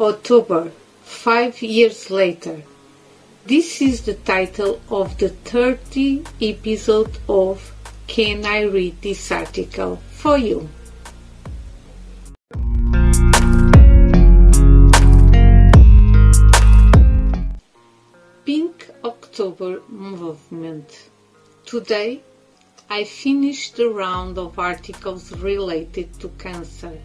[0.00, 0.72] October,
[1.04, 2.62] five years later.
[3.46, 7.72] This is the title of the 30th episode of
[8.08, 10.68] Can I Read This Article for You?
[18.44, 21.10] Pink October Movement.
[21.64, 22.20] Today,
[22.90, 26.98] I finished the round of articles related to cancer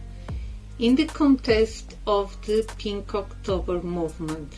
[0.80, 4.56] in the context of the Pink October movement.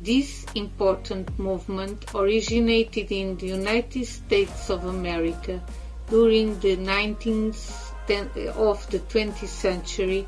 [0.00, 5.62] This important movement originated in the United States of America
[6.10, 7.92] during the 19th
[8.56, 10.26] of the 20th century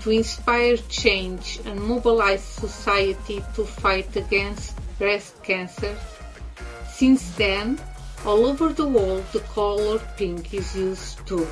[0.00, 5.96] to inspire change and mobilize society to fight against breast cancer.
[6.90, 7.78] Since then,
[8.26, 11.46] all over the world the color pink is used to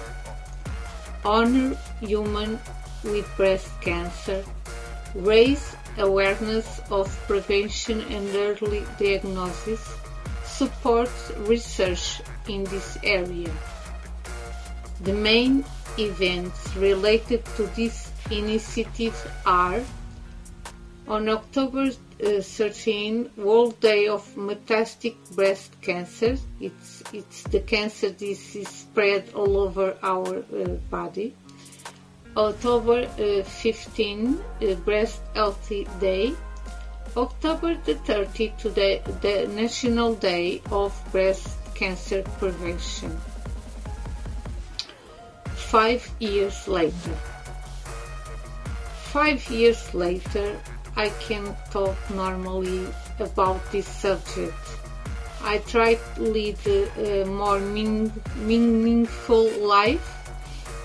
[1.26, 2.58] honor women
[3.02, 4.44] with breast cancer,
[5.14, 9.82] raise awareness of prevention and early diagnosis,
[10.44, 13.50] support research in this area.
[15.00, 15.64] The main
[15.98, 19.82] events related to this initiative are
[21.08, 26.36] on October 13, World Day of Metastatic Breast Cancer.
[26.60, 31.34] It's, it's the cancer disease spread all over our uh, body.
[32.36, 36.34] October uh, 15, uh, Breast Healthy Day.
[37.16, 43.18] October the 30, today, the National Day of Breast Cancer Prevention.
[45.54, 47.14] Five years later.
[49.12, 50.58] Five years later,
[50.96, 52.86] I can talk normally
[53.20, 54.54] about this subject.
[55.42, 60.12] I try to lead a, more mean, meaningful life.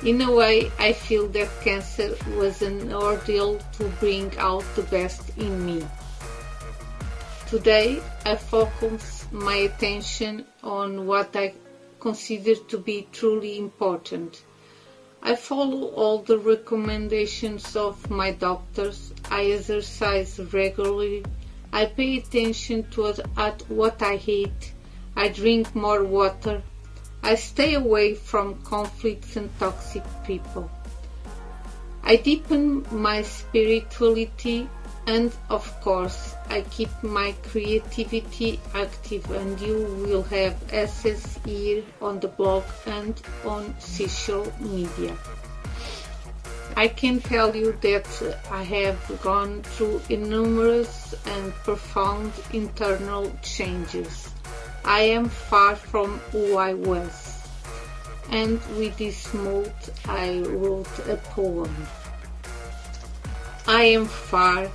[0.04, 5.38] In a way, I feel that cancer was an ordeal to bring out the best
[5.38, 5.86] in me.
[7.48, 11.54] Today, I focus my attention on what I
[12.00, 14.44] consider to be truly important.
[15.24, 19.14] I follow all the recommendations of my doctors.
[19.30, 21.24] I exercise regularly.
[21.72, 24.74] I pay attention to at what I eat.
[25.16, 26.64] I drink more water.
[27.22, 30.72] I stay away from conflicts and toxic people.
[32.04, 34.68] I deepen my spirituality
[35.12, 42.22] and of course I keep my creativity active and you will have access here on
[42.22, 45.18] the blog and on social media.
[46.78, 48.08] I can tell you that
[48.50, 54.30] I have gone through enormous and profound internal changes.
[54.86, 57.16] I am far from who I was.
[58.30, 59.74] And with this mood
[60.06, 61.76] I wrote a poem.
[63.68, 64.72] I am far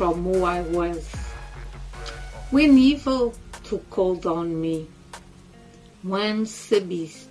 [0.00, 1.06] from who I was.
[2.50, 3.34] When evil
[3.64, 4.88] took hold on me,
[6.02, 7.28] once a beast,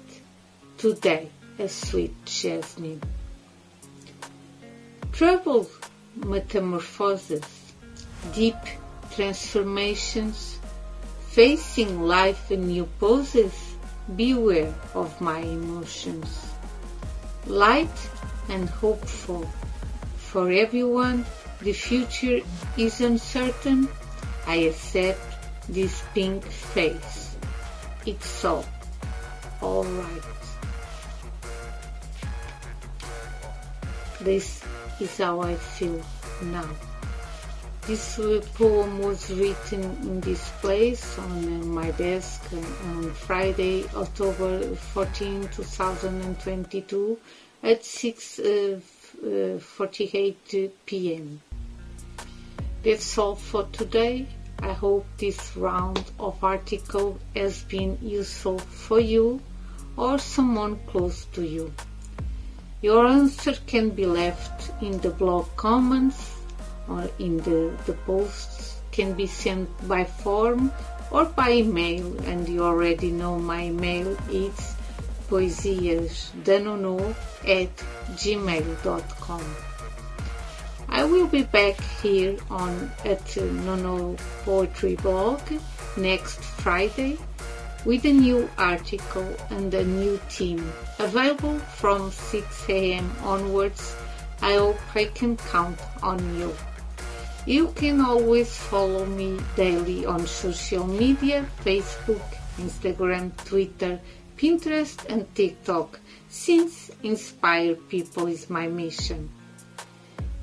[0.78, 3.02] today a sweet jasmine.
[5.12, 5.72] Troubled
[6.13, 7.74] metamorphoses,
[8.35, 8.62] deep
[9.16, 10.59] transformations,
[11.30, 13.74] facing life in new poses,
[14.16, 16.53] beware of my emotions.
[17.47, 18.00] Light
[18.47, 19.50] and hopeful
[20.18, 21.25] for everyone
[21.62, 22.40] the future
[22.78, 23.88] is uncertain.
[24.47, 25.20] I accept
[25.68, 27.36] this pink face.
[28.06, 28.66] It's all
[29.62, 30.24] alright.
[34.22, 34.64] This
[35.00, 36.02] is how I feel
[36.44, 36.69] now.
[37.88, 38.19] This
[38.53, 47.18] poem was written in this place on uh, my desk on Friday, October 14, 2022
[47.64, 48.80] at 6 uh,
[49.24, 51.42] uh, 48 p.m.
[52.84, 54.28] That's all for today.
[54.62, 59.42] I hope this round of article has been useful for you
[59.96, 61.74] or someone close to you.
[62.81, 66.36] Your answer can be left in the blog comments
[66.88, 70.72] or in the, the posts can be sent by form
[71.12, 74.75] or by email and you already know my email is
[75.30, 77.16] poesiasdanono
[77.46, 77.76] at
[78.18, 79.44] gmail.com.
[80.92, 85.40] I will be back here on at Nono Poetry Blog
[85.96, 87.20] next Friday
[87.86, 93.12] with a new article and a new theme available from 6 a.m.
[93.22, 93.96] onwards.
[94.42, 96.54] I hope I can count on you.
[97.46, 102.22] You can always follow me daily on social media Facebook,
[102.58, 104.00] Instagram, Twitter,
[104.39, 106.00] Pinterest, and TikTok
[106.30, 109.30] since inspire people is my mission.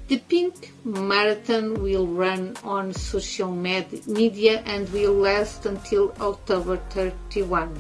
[0.08, 7.75] The Pink Marathon will run on social med- media and will last until October 31.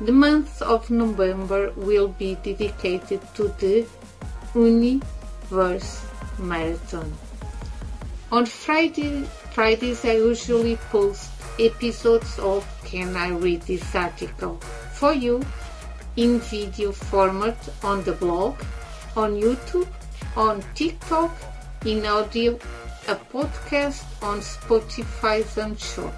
[0.00, 3.86] The month of November will be dedicated to the
[4.56, 6.04] Universe
[6.40, 7.14] Marathon.
[8.32, 9.22] On Friday,
[9.54, 11.30] Fridays I usually post
[11.60, 14.58] episodes of Can I Read This Article
[15.02, 15.42] for you
[16.14, 18.54] in video format on the blog,
[19.16, 19.88] on YouTube
[20.36, 21.34] on TikTok,
[21.84, 22.54] in audio,
[23.08, 26.12] a podcast on Spotify and sure.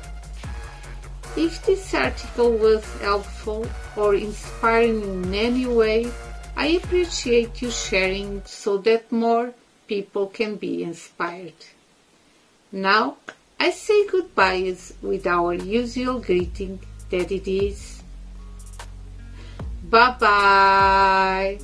[1.35, 3.67] If this article was helpful
[3.97, 6.13] or inspiring in any way,
[6.55, 9.55] I appreciate you sharing so that more
[9.87, 11.65] people can be inspired.
[12.71, 13.17] Now,
[13.59, 18.04] I say goodbyes with our usual greeting that it is
[19.91, 21.59] bye bye.